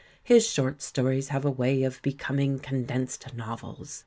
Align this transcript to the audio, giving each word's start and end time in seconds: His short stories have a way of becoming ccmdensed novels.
His 0.23 0.47
short 0.47 0.81
stories 0.81 1.27
have 1.27 1.45
a 1.45 1.51
way 1.51 1.83
of 1.83 2.01
becoming 2.01 2.59
ccmdensed 2.59 3.35
novels. 3.35 3.99